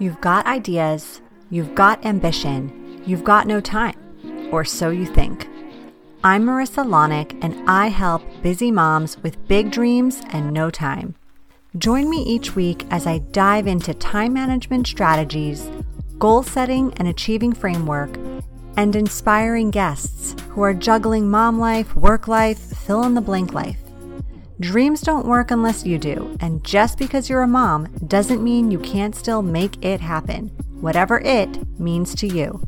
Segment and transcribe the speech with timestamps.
[0.00, 3.96] You've got ideas, you've got ambition, you've got no time,
[4.52, 5.48] or so you think.
[6.22, 11.16] I'm Marissa Lonick, and I help busy moms with big dreams and no time.
[11.78, 15.68] Join me each week as I dive into time management strategies,
[16.20, 18.16] goal setting and achieving framework,
[18.76, 23.80] and inspiring guests who are juggling mom life, work life, fill in the blank life.
[24.60, 28.80] Dreams don't work unless you do, and just because you're a mom doesn't mean you
[28.80, 30.48] can't still make it happen,
[30.80, 32.60] whatever it means to you.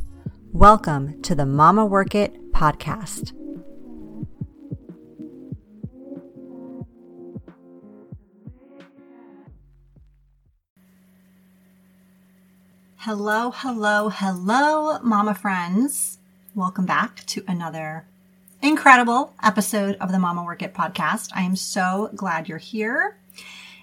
[0.52, 3.32] Welcome to the Mama Work It podcast.
[12.98, 16.18] Hello, hello, hello, mama friends.
[16.54, 18.06] Welcome back to another
[18.62, 21.30] incredible episode of the Mama Work It podcast.
[21.34, 23.18] I am so glad you're here.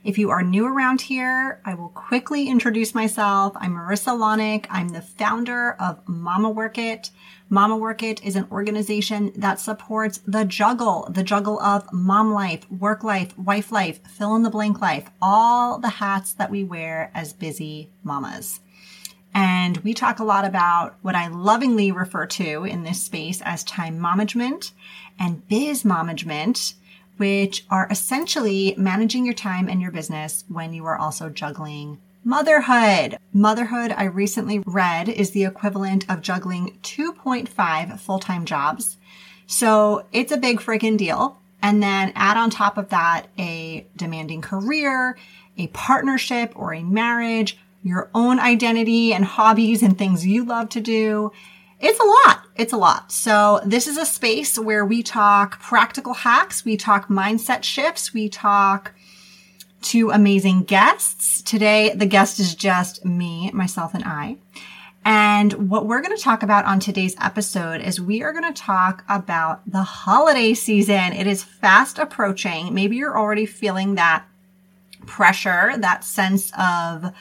[0.03, 3.53] If you are new around here, I will quickly introduce myself.
[3.55, 4.67] I'm Marissa Lonick.
[4.69, 7.09] I'm the founder of Mama Work It.
[7.49, 12.69] Mama Work It is an organization that supports the juggle, the juggle of mom life,
[12.69, 17.11] work life, wife life, fill in the blank life, all the hats that we wear
[17.15, 18.59] as busy mamas.
[19.37, 23.63] And we talk a lot about what I lovingly refer to in this space as
[23.63, 24.71] time management
[25.19, 26.73] and biz management,
[27.17, 33.19] which are essentially managing your time and your business when you are also juggling motherhood.
[33.31, 38.97] Motherhood, I recently read, is the equivalent of juggling 2.5 full-time jobs.
[39.45, 41.37] So it's a big freaking deal.
[41.61, 45.15] And then add on top of that a demanding career,
[45.59, 47.55] a partnership or a marriage,
[47.87, 51.31] your own identity and hobbies and things you love to do.
[51.79, 52.41] It's a lot.
[52.55, 53.11] It's a lot.
[53.11, 56.65] So this is a space where we talk practical hacks.
[56.65, 58.13] We talk mindset shifts.
[58.13, 58.93] We talk
[59.83, 61.41] to amazing guests.
[61.43, 64.37] Today, the guest is just me, myself, and I.
[65.05, 68.59] And what we're going to talk about on today's episode is we are going to
[68.59, 71.13] talk about the holiday season.
[71.13, 72.73] It is fast approaching.
[72.73, 74.25] Maybe you're already feeling that
[75.05, 77.13] pressure, that sense of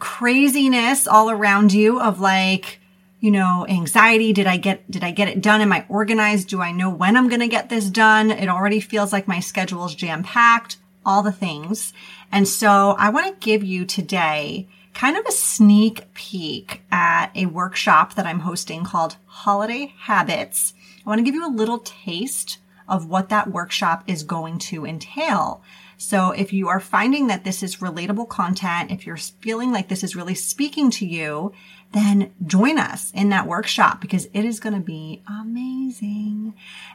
[0.00, 2.80] craziness all around you of like,
[3.20, 4.32] you know, anxiety.
[4.32, 5.60] Did I get, did I get it done?
[5.60, 6.48] Am I organized?
[6.48, 8.30] Do I know when I'm going to get this done?
[8.30, 11.92] It already feels like my schedule is jam packed, all the things.
[12.32, 17.46] And so I want to give you today kind of a sneak peek at a
[17.46, 20.74] workshop that I'm hosting called Holiday Habits.
[21.04, 24.84] I want to give you a little taste of what that workshop is going to
[24.84, 25.62] entail.
[26.00, 30.02] So if you are finding that this is relatable content, if you're feeling like this
[30.02, 31.52] is really speaking to you,
[31.92, 36.54] then join us in that workshop because it is going to be amazing.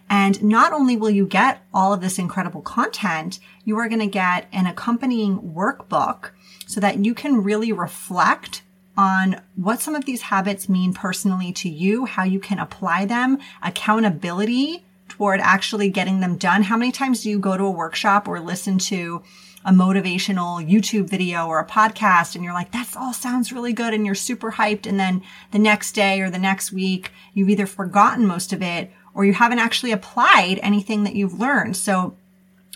[0.10, 4.08] And not only will you get all of this incredible content, you are going to
[4.08, 6.32] get an accompanying workbook
[6.66, 8.64] so that you can really reflect
[8.98, 13.38] on what some of these habits mean personally to you, how you can apply them,
[13.62, 14.84] accountability
[15.16, 16.64] toward actually getting them done?
[16.64, 19.24] How many times do you go to a workshop or listen to
[19.64, 23.94] a motivational YouTube video or a podcast and you're like, that all sounds really good
[23.94, 24.86] and you're super hyped.
[24.86, 28.92] And then the next day or the next week, you've either forgotten most of it
[29.14, 31.78] or you haven't actually applied anything that you've learned.
[31.78, 32.16] So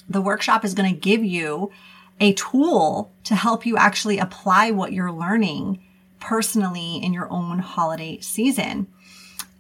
[0.07, 1.71] the workshop is going to give you
[2.21, 5.83] a tool to help you actually apply what you're learning
[6.19, 8.87] personally in your own holiday season.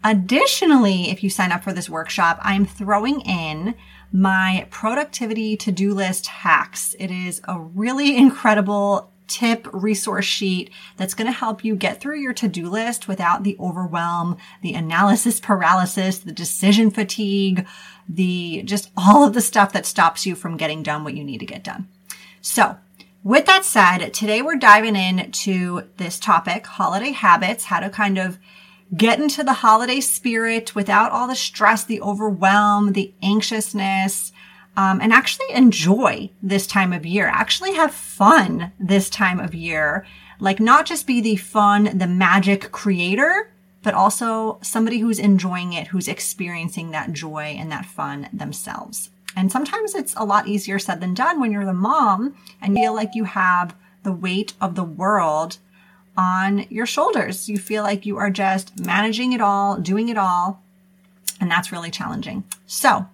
[0.03, 3.75] Additionally, if you sign up for this workshop, I'm throwing in
[4.11, 6.95] my productivity to-do list hacks.
[6.99, 12.19] It is a really incredible tip resource sheet that's going to help you get through
[12.19, 17.67] your to-do list without the overwhelm, the analysis paralysis, the decision fatigue,
[18.07, 21.39] the just all of the stuff that stops you from getting done what you need
[21.39, 21.87] to get done.
[22.41, 22.77] So
[23.23, 28.39] with that said, today we're diving into this topic, holiday habits, how to kind of
[28.95, 34.31] get into the holiday spirit without all the stress, the overwhelm, the anxiousness,
[34.75, 37.27] um, and actually enjoy this time of year.
[37.27, 40.05] Actually have fun this time of year.
[40.39, 43.51] Like not just be the fun, the magic creator,
[43.83, 49.09] but also somebody who's enjoying it, who's experiencing that joy and that fun themselves.
[49.35, 52.95] And sometimes it's a lot easier said than done when you're the mom and feel
[52.95, 55.59] like you have the weight of the world
[56.19, 57.47] on your shoulders.
[57.47, 60.61] You feel like you are just managing it all, doing it all.
[61.39, 62.43] And that's really challenging.
[62.67, 63.07] So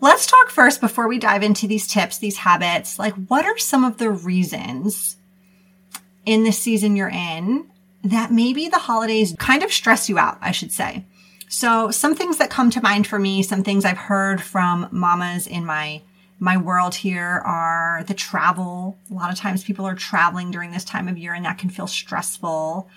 [0.00, 2.96] let's talk first before we dive into these tips, these habits.
[2.98, 5.16] Like, what are some of the reasons
[6.24, 7.66] in the season you're in
[8.04, 11.04] that maybe the holidays kind of stress you out, I should say?
[11.48, 15.48] So some things that come to mind for me, some things I've heard from mamas
[15.48, 16.02] in my
[16.42, 18.98] my world here are the travel.
[19.12, 21.70] A lot of times people are traveling during this time of year and that can
[21.70, 22.90] feel stressful.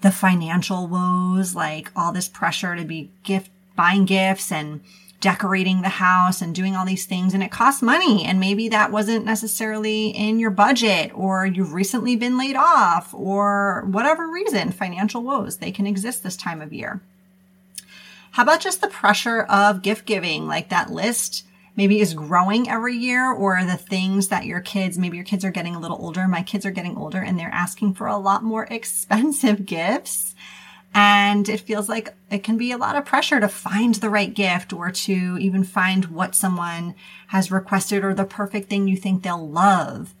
[0.00, 4.80] The financial woes, like all this pressure to be gift, buying gifts and
[5.20, 8.90] decorating the house and doing all these things and it costs money and maybe that
[8.90, 15.22] wasn't necessarily in your budget or you've recently been laid off or whatever reason, financial
[15.22, 17.02] woes, they can exist this time of year.
[18.30, 21.44] How about just the pressure of gift giving, like that list
[21.78, 25.52] maybe is growing every year or the things that your kids, maybe your kids are
[25.52, 26.26] getting a little older.
[26.26, 30.34] My kids are getting older and they're asking for a lot more expensive gifts.
[30.92, 34.34] And it feels like it can be a lot of pressure to find the right
[34.34, 36.96] gift or to even find what someone
[37.28, 40.14] has requested or the perfect thing you think they'll love.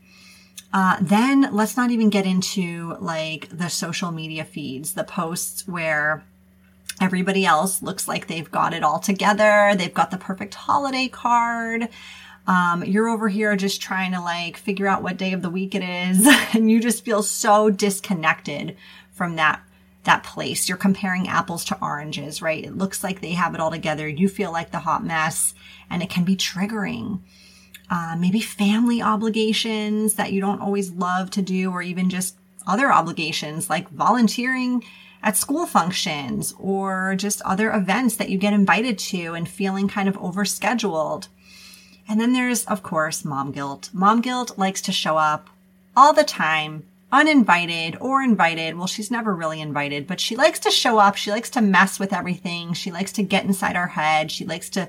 [0.72, 6.22] Uh, then let's not even get into like the social media feeds, the posts where
[7.00, 9.74] everybody else looks like they've got it all together.
[9.76, 11.88] They've got the perfect holiday card.
[12.46, 15.74] Um, you're over here just trying to like figure out what day of the week
[15.74, 18.76] it is and you just feel so disconnected
[19.12, 19.62] from that
[20.04, 20.68] that place.
[20.68, 22.64] You're comparing apples to oranges, right?
[22.64, 24.08] It looks like they have it all together.
[24.08, 25.52] You feel like the hot mess
[25.90, 27.20] and it can be triggering.
[27.90, 32.36] Uh, maybe family obligations that you don't always love to do, or even just
[32.66, 34.84] other obligations like volunteering
[35.22, 40.08] at school functions or just other events that you get invited to and feeling kind
[40.08, 41.28] of overscheduled.
[42.08, 43.90] And then there's, of course, mom guilt.
[43.92, 45.48] Mom guilt likes to show up
[45.96, 48.76] all the time uninvited or invited.
[48.76, 51.16] Well, she's never really invited, but she likes to show up.
[51.16, 52.72] She likes to mess with everything.
[52.74, 54.30] She likes to get inside our head.
[54.30, 54.88] She likes to,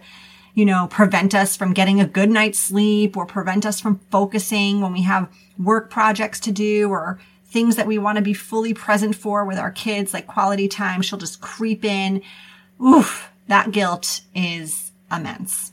[0.54, 4.82] you know, prevent us from getting a good night's sleep or prevent us from focusing
[4.82, 7.20] when we have work projects to do or
[7.50, 11.02] things that we want to be fully present for with our kids, like quality time.
[11.02, 12.22] She'll just creep in.
[12.82, 15.72] Oof, that guilt is immense.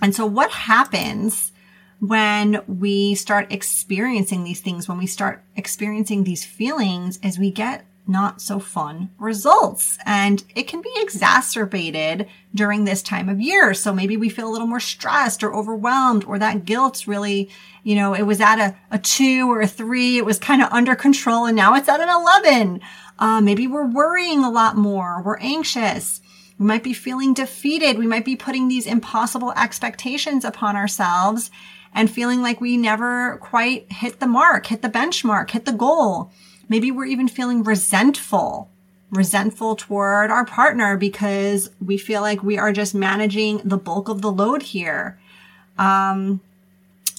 [0.00, 1.52] And so what happens
[2.00, 7.84] when we start experiencing these things, when we start experiencing these feelings, is we get
[8.06, 9.98] not so fun results.
[10.04, 13.74] And it can be exacerbated during this time of year.
[13.74, 17.48] So maybe we feel a little more stressed or overwhelmed or that guilt really,
[17.84, 20.18] you know, it was at a, a two or a three.
[20.18, 22.80] It was kind of under control and now it's at an 11.
[23.18, 25.22] Uh, maybe we're worrying a lot more.
[25.22, 26.20] We're anxious.
[26.58, 27.98] We might be feeling defeated.
[27.98, 31.50] We might be putting these impossible expectations upon ourselves
[31.94, 36.32] and feeling like we never quite hit the mark, hit the benchmark, hit the goal.
[36.72, 38.70] Maybe we're even feeling resentful,
[39.10, 44.22] resentful toward our partner because we feel like we are just managing the bulk of
[44.22, 45.18] the load here.
[45.76, 46.40] Um,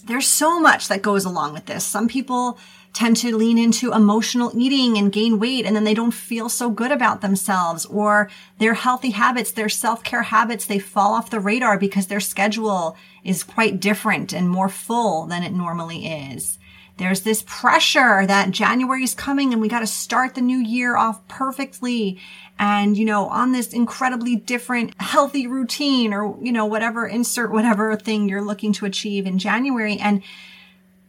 [0.05, 1.85] there's so much that goes along with this.
[1.85, 2.57] Some people
[2.93, 6.71] tend to lean into emotional eating and gain weight and then they don't feel so
[6.71, 11.77] good about themselves or their healthy habits, their self-care habits, they fall off the radar
[11.77, 16.57] because their schedule is quite different and more full than it normally is.
[16.97, 20.95] There's this pressure that January is coming and we got to start the new year
[20.95, 22.19] off perfectly
[22.59, 27.95] and, you know, on this incredibly different healthy routine or, you know, whatever, insert whatever
[27.95, 29.97] thing you're looking to achieve in January.
[29.97, 30.21] And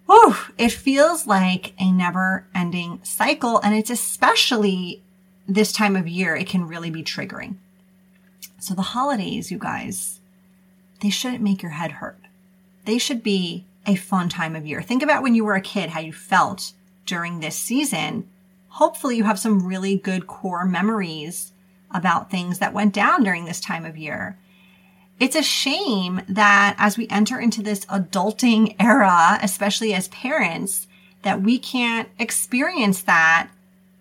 [0.06, 3.60] whew, it feels like a never ending cycle.
[3.60, 5.02] And it's especially
[5.46, 7.56] this time of year, it can really be triggering.
[8.58, 10.20] So the holidays, you guys,
[11.00, 12.18] they shouldn't make your head hurt.
[12.86, 14.82] They should be a fun time of year.
[14.82, 16.72] Think about when you were a kid, how you felt
[17.06, 18.28] during this season.
[18.68, 21.52] Hopefully you have some really good core memories
[21.90, 24.38] about things that went down during this time of year.
[25.20, 30.88] It's a shame that as we enter into this adulting era, especially as parents,
[31.22, 33.48] that we can't experience that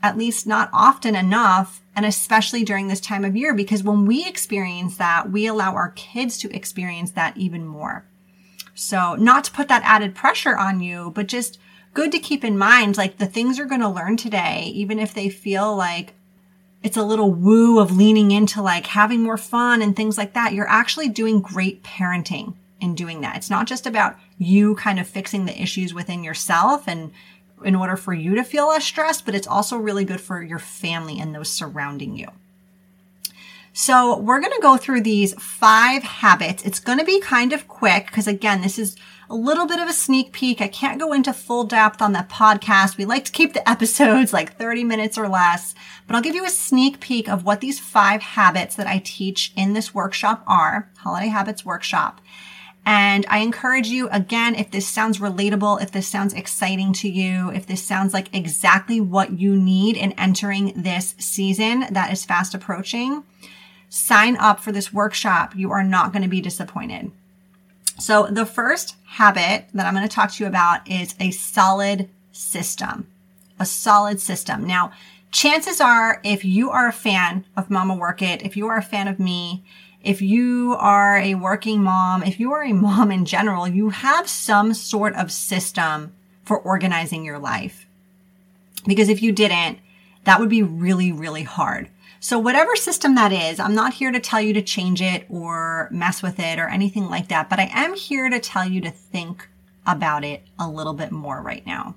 [0.02, 1.82] at least not often enough.
[1.96, 5.92] And especially during this time of year, because when we experience that, we allow our
[5.92, 8.04] kids to experience that even more.
[8.74, 11.60] So not to put that added pressure on you, but just
[11.94, 15.14] good to keep in mind, like the things you're going to learn today, even if
[15.14, 16.14] they feel like,
[16.82, 20.54] it's a little woo of leaning into like having more fun and things like that.
[20.54, 23.38] You're actually doing great parenting in doing that.
[23.38, 27.12] It's not just about you kind of fixing the issues within yourself and
[27.64, 30.60] in order for you to feel less stressed, but it's also really good for your
[30.60, 32.28] family and those surrounding you.
[33.76, 36.64] So we're going to go through these five habits.
[36.64, 38.96] It's going to be kind of quick because again, this is
[39.32, 40.62] a little bit of a sneak peek.
[40.62, 42.98] I can't go into full depth on the podcast.
[42.98, 45.74] We like to keep the episodes like 30 minutes or less,
[46.06, 49.52] but I'll give you a sneak peek of what these five habits that I teach
[49.56, 52.22] in this workshop are, Holiday Habits Workshop.
[52.86, 57.50] And I encourage you again, if this sounds relatable, if this sounds exciting to you,
[57.50, 62.54] if this sounds like exactly what you need in entering this season that is fast
[62.54, 63.24] approaching,
[63.94, 65.54] sign up for this workshop.
[65.56, 67.12] You are not going to be disappointed.
[68.00, 72.10] So the first habit that I'm going to talk to you about is a solid
[72.32, 73.08] system,
[73.60, 74.66] a solid system.
[74.66, 74.94] Now,
[75.32, 78.82] chances are if you are a fan of Mama Work It, if you are a
[78.82, 79.64] fan of me,
[80.02, 84.28] if you are a working mom, if you are a mom in general, you have
[84.28, 87.86] some sort of system for organizing your life.
[88.88, 89.78] Because if you didn't,
[90.24, 91.90] that would be really, really hard.
[92.24, 95.90] So whatever system that is, I'm not here to tell you to change it or
[95.92, 98.92] mess with it or anything like that, but I am here to tell you to
[98.92, 99.50] think
[99.86, 101.96] about it a little bit more right now.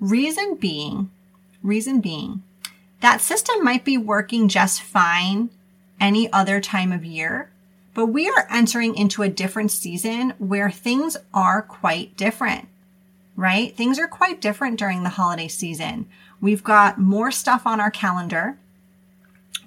[0.00, 1.10] Reason being,
[1.62, 2.42] reason being,
[3.00, 5.48] that system might be working just fine
[5.98, 7.50] any other time of year,
[7.94, 12.68] but we are entering into a different season where things are quite different,
[13.34, 13.74] right?
[13.74, 16.04] Things are quite different during the holiday season.
[16.38, 18.58] We've got more stuff on our calendar.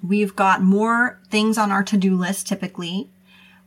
[0.02, 3.08] We've got more things on our to-do list typically.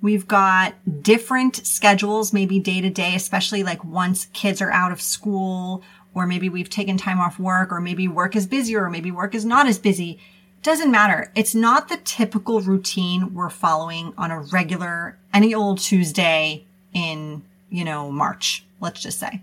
[0.01, 5.01] We've got different schedules, maybe day to day, especially like once kids are out of
[5.01, 5.81] school,
[6.13, 9.33] or maybe we've taken time off work, or maybe work is busier, or maybe work
[9.33, 10.19] is not as busy.
[10.61, 11.31] Doesn't matter.
[11.35, 17.85] It's not the typical routine we're following on a regular, any old Tuesday in, you
[17.85, 19.41] know, March, let's just say.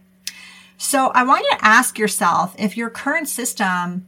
[0.79, 4.07] So I want you to ask yourself if your current system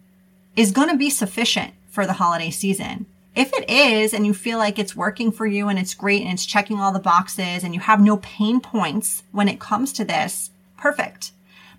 [0.56, 3.06] is going to be sufficient for the holiday season.
[3.34, 6.32] If it is, and you feel like it's working for you and it's great and
[6.32, 10.04] it's checking all the boxes and you have no pain points when it comes to
[10.04, 11.32] this, perfect.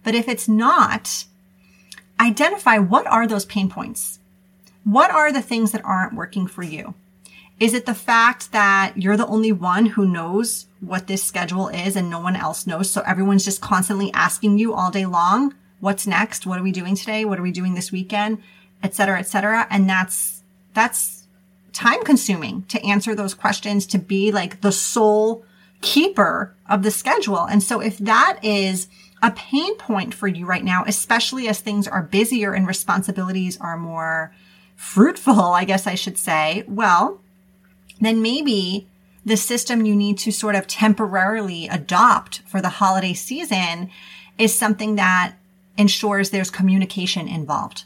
[0.03, 1.25] But if it's not,
[2.19, 4.19] identify what are those pain points?
[4.83, 6.93] What are the things that aren't working for you?
[7.59, 11.95] Is it the fact that you're the only one who knows what this schedule is
[11.95, 12.89] and no one else knows?
[12.89, 16.45] So everyone's just constantly asking you all day long, what's next?
[16.45, 17.23] What are we doing today?
[17.23, 18.43] What are we doing this weekend?
[18.85, 19.65] Et cetera, et cetera.
[19.71, 20.43] And that's,
[20.75, 21.25] that's
[21.73, 25.43] time consuming to answer those questions, to be like the sole
[25.81, 27.45] keeper of the schedule.
[27.45, 28.87] And so if that is
[29.23, 33.75] a pain point for you right now, especially as things are busier and responsibilities are
[33.75, 34.31] more
[34.75, 37.21] fruitful, I guess I should say, well,
[37.99, 38.87] then maybe
[39.25, 43.89] the system you need to sort of temporarily adopt for the holiday season
[44.37, 45.33] is something that
[45.75, 47.85] ensures there's communication involved.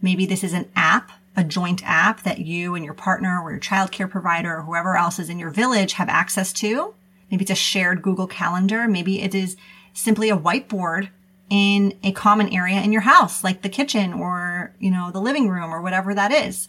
[0.00, 3.60] Maybe this is an app, a joint app that you and your partner or your
[3.60, 6.94] childcare provider or whoever else is in your village have access to.
[7.30, 8.86] Maybe it's a shared Google calendar.
[8.86, 9.56] Maybe it is
[9.92, 11.08] simply a whiteboard
[11.48, 15.48] in a common area in your house, like the kitchen or, you know, the living
[15.48, 16.68] room or whatever that is.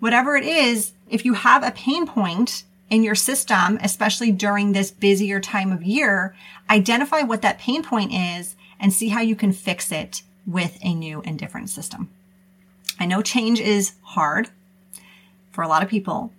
[0.00, 4.90] Whatever it is, if you have a pain point in your system, especially during this
[4.90, 6.34] busier time of year,
[6.68, 10.94] identify what that pain point is and see how you can fix it with a
[10.94, 12.10] new and different system.
[12.98, 14.50] I know change is hard
[15.50, 16.32] for a lot of people.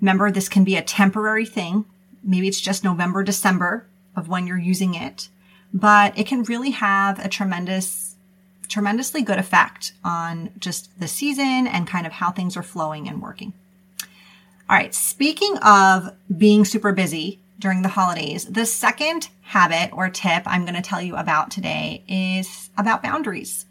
[0.00, 1.84] Remember, this can be a temporary thing.
[2.22, 5.28] Maybe it's just November, December of when you're using it
[5.74, 8.14] but it can really have a tremendous,
[8.68, 13.20] tremendously good effect on just the season and kind of how things are flowing and
[13.20, 13.52] working.
[14.70, 14.94] All right.
[14.94, 20.76] Speaking of being super busy during the holidays, the second habit or tip I'm going
[20.76, 23.66] to tell you about today is about boundaries.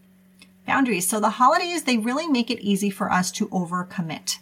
[0.65, 1.08] Boundaries.
[1.08, 4.38] So the holidays, they really make it easy for us to overcommit.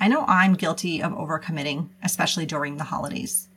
[0.00, 3.48] I know I'm guilty of overcommitting, especially during the holidays.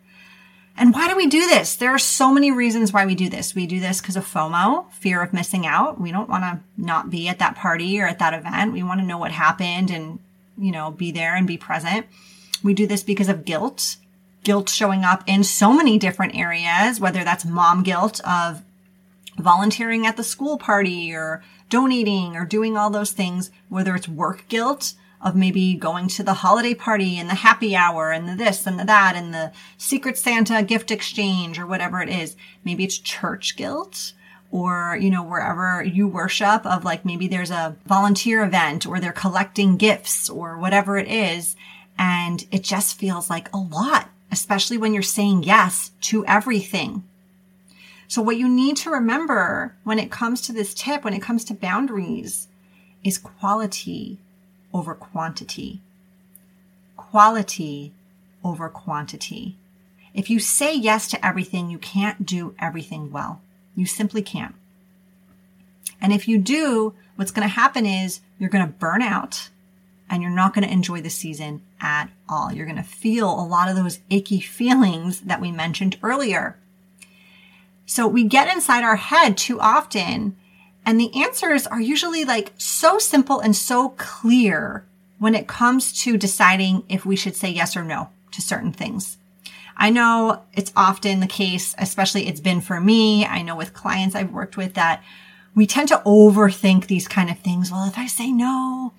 [0.76, 1.76] And why do we do this?
[1.76, 3.54] There are so many reasons why we do this.
[3.54, 6.02] We do this because of FOMO, fear of missing out.
[6.02, 8.74] We don't want to not be at that party or at that event.
[8.74, 10.20] We want to know what happened and,
[10.58, 12.08] you know, be there and be present.
[12.64, 13.98] We do this because of guilt,
[14.44, 18.64] guilt showing up in so many different areas, whether that's mom guilt of
[19.38, 24.48] volunteering at the school party or donating or doing all those things, whether it's work
[24.48, 28.68] guilt of maybe going to the holiday party and the happy hour and the this
[28.68, 32.36] and the that and the secret Santa gift exchange or whatever it is.
[32.66, 34.14] Maybe it's church guilt
[34.52, 39.12] or, you know, wherever you worship of like maybe there's a volunteer event or they're
[39.14, 41.56] collecting gifts or whatever it is.
[41.98, 47.04] And it just feels like a lot, especially when you're saying yes to everything.
[48.14, 51.44] So what you need to remember when it comes to this tip, when it comes
[51.46, 52.48] to boundaries
[53.04, 54.20] is quality
[54.72, 55.82] over quantity.
[56.96, 57.92] Quality
[58.44, 59.58] over quantity.
[60.14, 63.42] If you say yes to everything, you can't do everything well.
[63.76, 64.54] You simply can't.
[66.00, 69.50] And if you do, what's going to happen is you're going to burn out
[70.08, 72.54] and you're not going to enjoy the season at all.
[72.54, 76.60] You're going to feel a lot of those icky feelings that we mentioned earlier.
[77.86, 80.36] So we get inside our head too often
[80.86, 84.86] and the answers are usually like so simple and so clear
[85.20, 89.18] when it comes to deciding if we should say yes or no to certain things.
[89.78, 93.26] I know it's often the case, especially it's been for me.
[93.26, 95.04] I know with clients I've worked with that
[95.56, 97.72] we tend to overthink these kind of things.
[97.72, 98.94] Well, if I say no,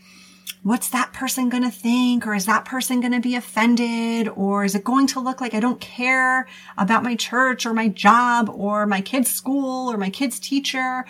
[0.65, 2.27] what's that person going to think?
[2.27, 4.29] Or is that person going to be offended?
[4.29, 7.89] Or is it going to look like I don't care about my church or my
[7.89, 11.05] job or my kid's school or my kid's teacher?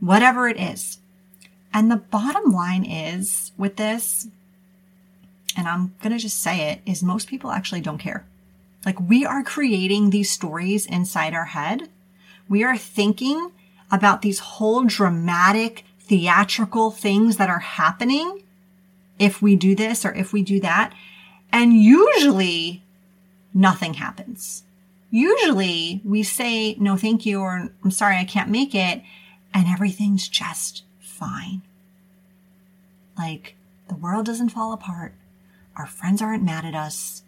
[0.00, 0.98] Whatever it is.
[1.72, 4.26] And the bottom line is with this,
[5.54, 8.24] and I'm going to just say it, is most people actually don't care.
[8.86, 11.90] Like we are creating these stories inside our head.
[12.48, 13.52] We are thinking
[13.90, 18.44] about these whole dramatic theatrical things that are happening
[19.18, 20.94] if we do this or if we do that.
[21.52, 22.84] And usually
[23.54, 24.64] nothing happens.
[25.10, 29.02] Usually we say, no, thank you, or I'm sorry, I can't make it.
[29.54, 31.62] And everything's just fine.
[33.16, 33.56] Like
[33.88, 35.14] the world doesn't fall apart.
[35.76, 37.22] Our friends aren't mad at us.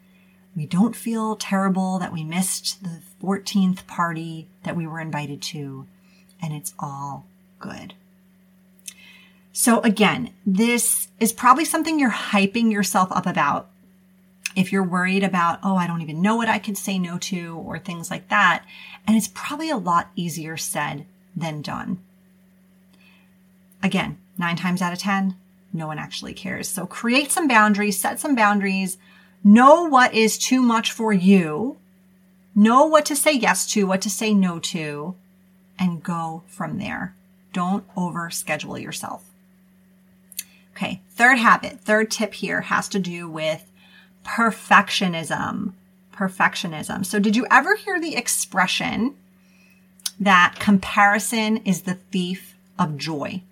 [0.55, 5.87] We don't feel terrible that we missed the 14th party that we were invited to.
[6.43, 7.27] And it's all
[7.59, 7.95] good.
[9.53, 13.69] So again, this is probably something you're hyping yourself up about.
[14.57, 17.57] If you're worried about, oh, I don't even know what I could say no to
[17.57, 18.65] or things like that.
[19.07, 21.99] And it's probably a lot easier said than done.
[23.83, 25.37] Again, nine times out of 10,
[25.73, 26.69] no one actually cares.
[26.69, 28.99] So create some boundaries, set some boundaries,
[29.45, 31.77] know what is too much for you,
[32.55, 35.15] know what to say yes to, what to say no to,
[35.79, 37.15] and go from there.
[37.53, 39.30] Don't over schedule yourself.
[40.81, 41.03] Okay.
[41.11, 43.71] Third habit, third tip here has to do with
[44.25, 45.75] perfectionism.
[46.11, 47.05] Perfectionism.
[47.05, 49.15] So did you ever hear the expression
[50.19, 53.43] that comparison is the thief of joy?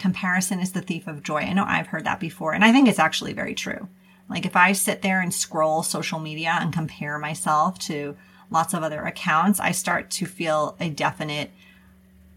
[0.00, 1.42] Comparison is the thief of joy.
[1.42, 3.88] I know I've heard that before, and I think it's actually very true.
[4.28, 8.16] Like if I sit there and scroll social media and compare myself to
[8.50, 11.52] lots of other accounts, I start to feel a definite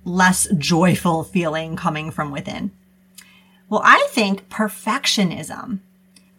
[0.06, 2.69] less joyful feeling coming from within.
[3.69, 5.80] Well, I think perfectionism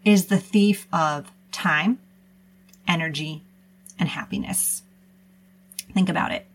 [0.04, 1.98] is the thief of time,
[2.86, 3.42] energy,
[3.98, 4.82] and happiness.
[5.92, 6.46] Think about it.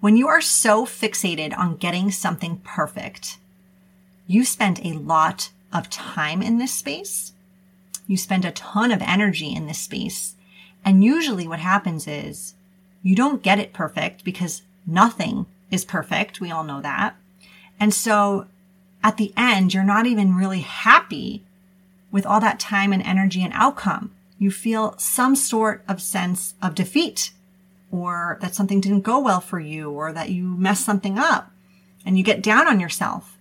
[0.00, 3.38] When you are so fixated on getting something perfect,
[4.26, 7.32] you spend a lot of time in this space.
[8.06, 10.36] You spend a ton of energy in this space.
[10.84, 12.54] And usually what happens is
[13.02, 16.40] you don't get it perfect because nothing is perfect.
[16.40, 17.16] We all know that.
[17.80, 18.46] And so
[19.02, 21.44] at the end, you're not even really happy
[22.10, 24.12] with all that time and energy and outcome.
[24.38, 27.32] You feel some sort of sense of defeat
[27.90, 31.50] or that something didn't go well for you or that you messed something up
[32.04, 33.36] and you get down on yourself.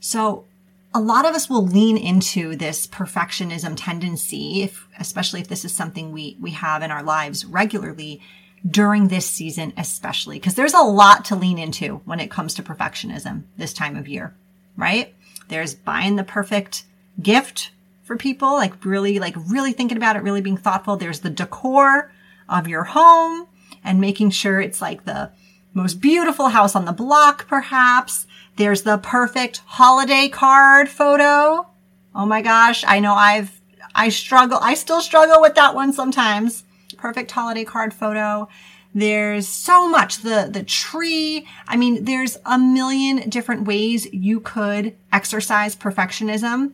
[0.00, 0.44] So
[0.92, 5.72] a lot of us will lean into this perfectionism tendency, if, especially if this is
[5.72, 8.20] something we, we have in our lives regularly
[8.68, 12.62] during this season, especially because there's a lot to lean into when it comes to
[12.62, 14.34] perfectionism this time of year,
[14.76, 15.14] right?
[15.48, 16.84] There's buying the perfect
[17.20, 17.70] gift
[18.02, 20.96] for people, like really, like really thinking about it, really being thoughtful.
[20.96, 22.10] There's the decor
[22.48, 23.46] of your home
[23.82, 25.30] and making sure it's like the
[25.74, 28.26] most beautiful house on the block, perhaps.
[28.56, 31.66] There's the perfect holiday card photo.
[32.14, 32.84] Oh my gosh.
[32.86, 33.60] I know I've,
[33.94, 36.63] I struggle, I still struggle with that one sometimes
[37.04, 38.48] perfect holiday card photo.
[38.94, 40.22] There's so much.
[40.22, 41.46] The, the tree.
[41.68, 46.72] I mean, there's a million different ways you could exercise perfectionism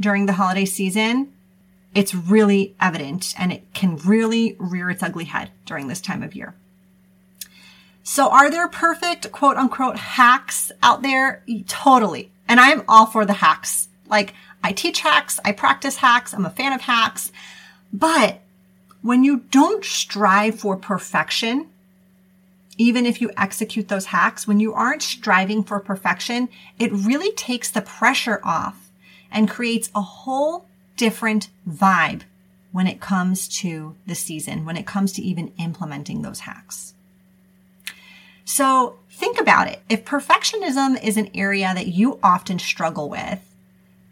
[0.00, 1.32] during the holiday season.
[1.94, 6.34] It's really evident and it can really rear its ugly head during this time of
[6.34, 6.56] year.
[8.02, 11.44] So are there perfect quote unquote hacks out there?
[11.68, 12.32] Totally.
[12.48, 13.86] And I'm all for the hacks.
[14.08, 15.38] Like I teach hacks.
[15.44, 16.34] I practice hacks.
[16.34, 17.30] I'm a fan of hacks,
[17.92, 18.40] but
[19.02, 21.68] when you don't strive for perfection,
[22.76, 27.70] even if you execute those hacks, when you aren't striving for perfection, it really takes
[27.70, 28.90] the pressure off
[29.30, 32.22] and creates a whole different vibe
[32.72, 36.94] when it comes to the season, when it comes to even implementing those hacks.
[38.44, 39.82] So think about it.
[39.88, 43.40] If perfectionism is an area that you often struggle with,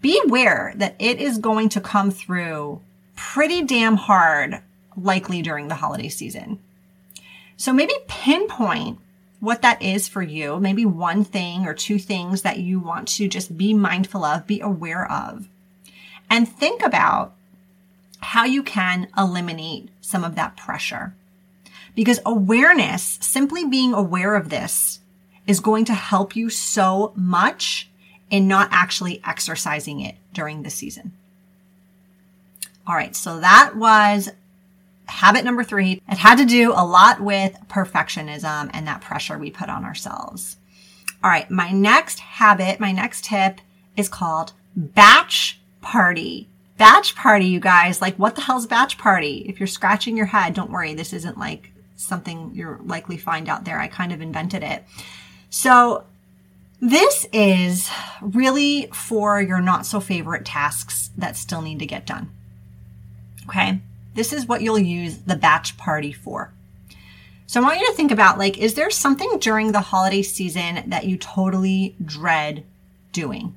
[0.03, 2.81] be aware that it is going to come through
[3.15, 4.61] pretty damn hard
[4.97, 6.59] likely during the holiday season.
[7.57, 8.99] So maybe pinpoint
[9.41, 10.59] what that is for you.
[10.59, 14.61] Maybe one thing or two things that you want to just be mindful of, be
[14.61, 15.49] aware of,
[16.29, 17.35] and think about
[18.21, 21.15] how you can eliminate some of that pressure.
[21.95, 25.01] Because awareness, simply being aware of this
[25.47, 27.89] is going to help you so much
[28.31, 31.13] in not actually exercising it during the season.
[32.87, 33.15] All right.
[33.15, 34.31] So that was
[35.07, 39.51] habit number three, it had to do a lot with perfectionism and that pressure we
[39.51, 40.57] put on ourselves.
[41.23, 41.51] All right.
[41.51, 43.61] My next habit, my next tip
[43.97, 46.49] is called batch party.
[46.79, 48.03] Batch party, you guys.
[48.03, 49.45] Like, what the hell's batch party?
[49.49, 50.95] If you're scratching your head, don't worry.
[50.95, 53.81] This isn't like something you're likely find out there.
[53.81, 54.85] I kind of invented it.
[55.49, 56.05] So
[56.81, 57.91] this is
[58.21, 62.31] really for your not so favorite tasks that still need to get done.
[63.49, 63.81] Okay.
[64.17, 66.53] This is what you'll use the batch party for.
[67.47, 70.83] So I want you to think about like, is there something during the holiday season
[70.89, 72.65] that you totally dread
[73.13, 73.55] doing?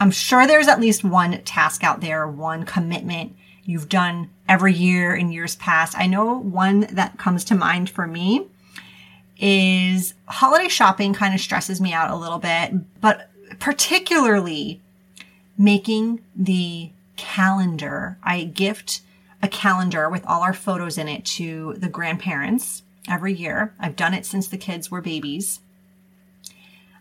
[0.00, 5.14] I'm sure there's at least one task out there, one commitment you've done every year
[5.14, 5.96] in years past.
[5.98, 8.48] I know one that comes to mind for me
[9.38, 14.80] is holiday shopping kind of stresses me out a little bit, but particularly
[15.58, 18.18] making the calendar.
[18.22, 19.02] I gift
[19.42, 23.74] a calendar with all our photos in it to the grandparents every year.
[23.78, 25.60] I've done it since the kids were babies.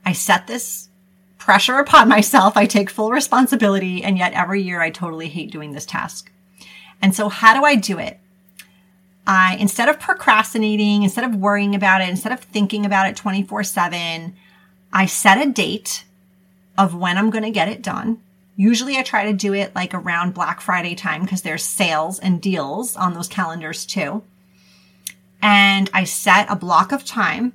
[0.06, 0.90] I set this
[1.38, 2.58] pressure upon myself.
[2.58, 4.04] I take full responsibility.
[4.04, 6.32] And yet every year I totally hate doing this task.
[7.02, 8.20] And so how do I do it?
[9.28, 13.64] I, instead of procrastinating, instead of worrying about it, instead of thinking about it 24
[13.64, 14.36] seven,
[14.94, 16.06] I set a date
[16.78, 18.22] of when I'm going to get it done.
[18.56, 22.42] Usually I try to do it like around Black Friday time because there's sales and
[22.42, 24.24] deals on those calendars too.
[25.42, 27.54] And I set a block of time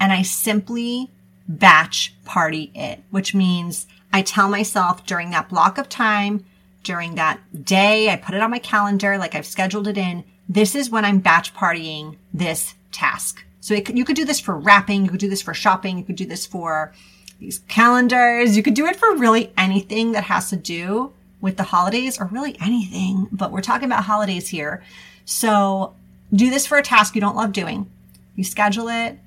[0.00, 1.10] and I simply
[1.48, 6.44] batch party it, which means I tell myself during that block of time,
[6.82, 10.24] during that day, I put it on my calendar, like I've scheduled it in.
[10.48, 13.44] This is when I'm batch partying this task.
[13.60, 15.04] So it, you could do this for wrapping.
[15.04, 15.98] You could do this for shopping.
[15.98, 16.92] You could do this for
[17.38, 18.56] these calendars.
[18.56, 22.26] You could do it for really anything that has to do with the holidays or
[22.26, 24.82] really anything, but we're talking about holidays here.
[25.24, 25.94] So
[26.34, 27.90] do this for a task you don't love doing.
[28.34, 29.18] You schedule it.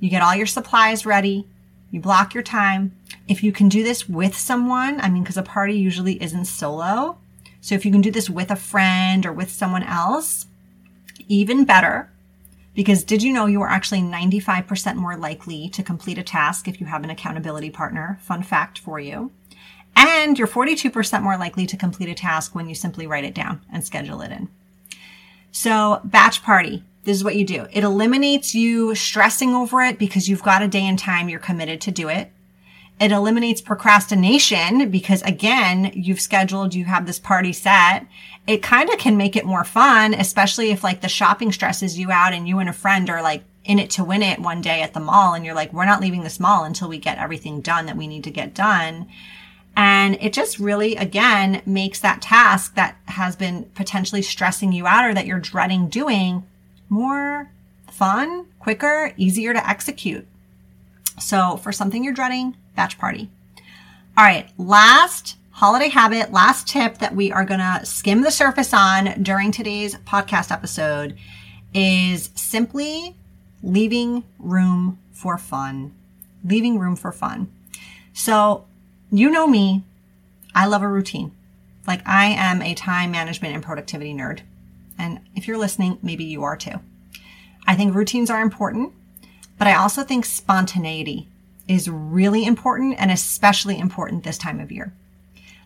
[0.00, 1.46] You get all your supplies ready.
[1.90, 2.96] You block your time.
[3.28, 7.18] If you can do this with someone, I mean, because a party usually isn't solo.
[7.60, 10.46] So if you can do this with a friend or with someone else,
[11.28, 12.10] even better.
[12.74, 16.80] Because did you know you are actually 95% more likely to complete a task if
[16.80, 18.18] you have an accountability partner?
[18.22, 19.30] Fun fact for you.
[19.94, 23.60] And you're 42% more likely to complete a task when you simply write it down
[23.70, 24.48] and schedule it in.
[25.50, 26.82] So batch party.
[27.04, 27.66] This is what you do.
[27.72, 31.80] It eliminates you stressing over it because you've got a day and time you're committed
[31.82, 32.32] to do it.
[33.02, 38.06] It eliminates procrastination because again, you've scheduled, you have this party set.
[38.46, 42.12] It kind of can make it more fun, especially if like the shopping stresses you
[42.12, 44.82] out and you and a friend are like in it to win it one day
[44.82, 47.60] at the mall and you're like, we're not leaving this mall until we get everything
[47.60, 49.08] done that we need to get done.
[49.74, 55.06] And it just really, again, makes that task that has been potentially stressing you out
[55.06, 56.46] or that you're dreading doing
[56.88, 57.50] more
[57.90, 60.24] fun, quicker, easier to execute.
[61.20, 63.30] So for something you're dreading, batch party.
[64.16, 64.48] All right.
[64.58, 69.52] Last holiday habit, last tip that we are going to skim the surface on during
[69.52, 71.16] today's podcast episode
[71.74, 73.16] is simply
[73.62, 75.92] leaving room for fun.
[76.44, 77.50] Leaving room for fun.
[78.12, 78.64] So
[79.10, 79.84] you know me.
[80.54, 81.32] I love a routine.
[81.86, 84.40] Like I am a time management and productivity nerd.
[84.98, 86.80] And if you're listening, maybe you are too.
[87.66, 88.92] I think routines are important,
[89.58, 91.28] but I also think spontaneity
[91.72, 94.92] is really important and especially important this time of year.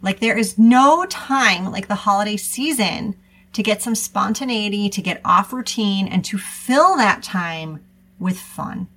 [0.03, 3.17] Like there is no time like the holiday season
[3.53, 7.85] to get some spontaneity, to get off routine and to fill that time
[8.19, 8.89] with fun.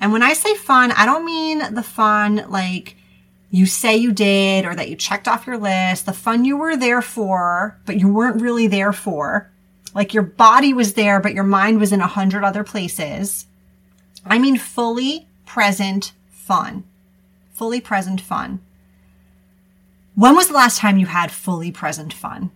[0.00, 2.96] And when I say fun, I don't mean the fun like
[3.50, 6.76] you say you did or that you checked off your list, the fun you were
[6.76, 9.50] there for, but you weren't really there for.
[9.94, 13.46] Like your body was there, but your mind was in a hundred other places.
[14.24, 16.82] I mean fully present fun.
[17.52, 18.58] Fully present fun.
[20.14, 22.50] When was the last time you had fully present fun?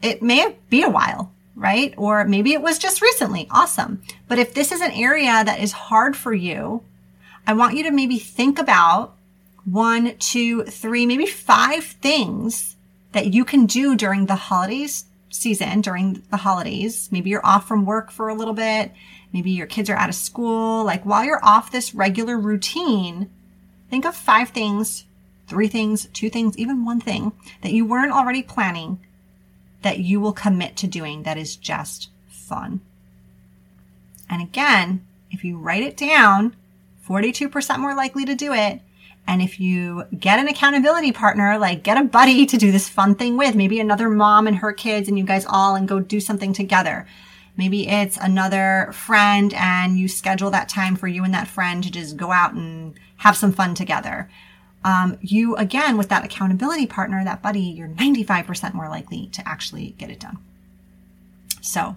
[0.00, 1.92] It may be a while, right?
[1.96, 3.48] Or maybe it was just recently.
[3.50, 4.02] Awesome.
[4.28, 6.84] But if this is an area that is hard for you,
[7.44, 9.16] I want you to maybe think about
[9.64, 12.76] one, two, three, maybe five things
[13.10, 17.08] that you can do during the holidays season, during the holidays.
[17.10, 18.92] Maybe you're off from work for a little bit.
[19.34, 20.84] Maybe your kids are out of school.
[20.84, 23.28] Like while you're off this regular routine,
[23.90, 25.06] think of five things,
[25.48, 29.00] three things, two things, even one thing that you weren't already planning
[29.82, 32.80] that you will commit to doing that is just fun.
[34.30, 36.54] And again, if you write it down,
[37.06, 38.82] 42% more likely to do it.
[39.26, 43.16] And if you get an accountability partner, like get a buddy to do this fun
[43.16, 46.20] thing with, maybe another mom and her kids and you guys all and go do
[46.20, 47.04] something together.
[47.56, 51.90] Maybe it's another friend and you schedule that time for you and that friend to
[51.90, 54.28] just go out and have some fun together.
[54.84, 59.94] Um, you again, with that accountability partner, that buddy, you're 95% more likely to actually
[59.98, 60.38] get it done.
[61.62, 61.96] So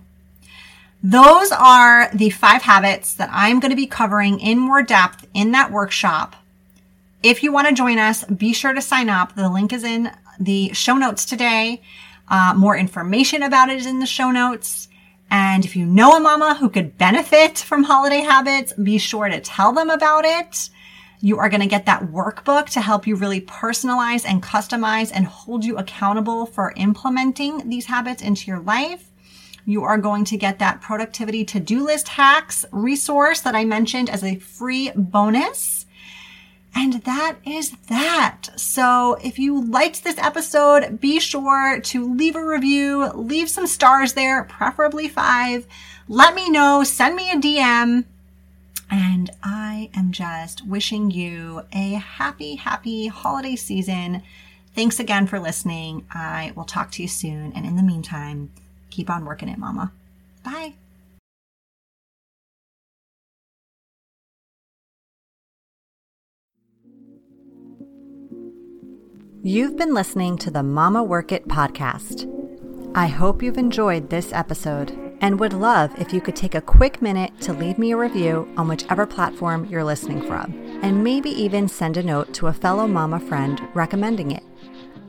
[1.03, 5.51] those are the five habits that I'm going to be covering in more depth in
[5.51, 6.35] that workshop.
[7.21, 9.35] If you want to join us, be sure to sign up.
[9.35, 11.81] The link is in the show notes today.
[12.29, 14.87] Uh, more information about it is in the show notes.
[15.29, 19.41] And if you know a mama who could benefit from holiday habits, be sure to
[19.41, 20.69] tell them about it.
[21.19, 25.25] You are going to get that workbook to help you really personalize and customize and
[25.25, 29.09] hold you accountable for implementing these habits into your life.
[29.65, 34.23] You are going to get that productivity to-do list hacks resource that I mentioned as
[34.23, 35.86] a free bonus.
[36.75, 38.49] And that is that.
[38.55, 44.13] So if you liked this episode, be sure to leave a review, leave some stars
[44.13, 45.65] there, preferably five.
[46.07, 48.05] Let me know, send me a DM.
[48.89, 54.23] And I am just wishing you a happy, happy holiday season.
[54.75, 56.05] Thanks again for listening.
[56.11, 57.51] I will talk to you soon.
[57.53, 58.51] And in the meantime,
[58.89, 59.91] keep on working it, mama.
[60.43, 60.75] Bye.
[69.43, 72.27] You've been listening to the Mama Work It podcast.
[72.95, 77.03] I hope you've enjoyed this episode and would love if you could take a quick
[77.03, 81.67] minute to leave me a review on whichever platform you're listening from, and maybe even
[81.67, 84.43] send a note to a fellow mama friend recommending it.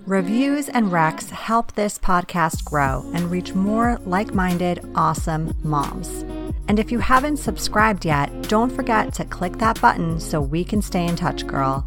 [0.06, 6.22] Reviews and recs help this podcast grow and reach more like minded, awesome moms.
[6.68, 10.82] And if you haven't subscribed yet, don't forget to click that button so we can
[10.82, 11.86] stay in touch, girl.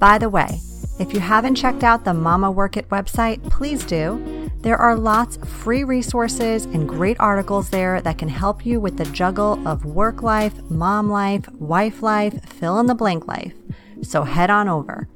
[0.00, 0.60] By the way,
[1.00, 4.50] if you haven't checked out the Mama Work It website, please do.
[4.60, 8.98] There are lots of free resources and great articles there that can help you with
[8.98, 13.54] the juggle of work life, mom life, wife life, fill in the blank life.
[14.02, 15.08] So head on over.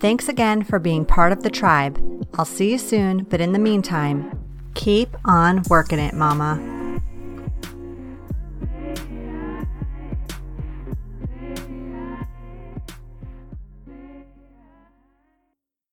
[0.00, 1.98] Thanks again for being part of the tribe.
[2.34, 6.75] I'll see you soon, but in the meantime, keep on working it, mama.